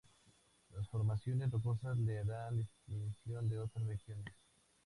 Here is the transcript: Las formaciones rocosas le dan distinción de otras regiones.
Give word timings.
Las 0.75 0.87
formaciones 0.89 1.51
rocosas 1.51 1.95
le 1.95 2.23
dan 2.23 2.57
distinción 2.57 3.47
de 3.47 3.59
otras 3.59 3.85
regiones. 3.85 4.33